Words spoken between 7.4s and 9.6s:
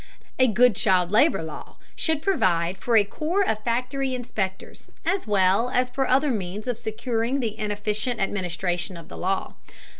efficient administration of the law.